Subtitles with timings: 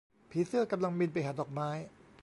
[0.29, 1.69] ผีเสื้อกำลังบินไปหาดอกไม้